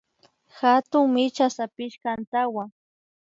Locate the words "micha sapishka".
1.13-2.09